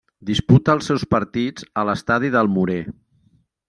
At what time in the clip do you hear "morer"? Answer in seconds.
2.57-2.83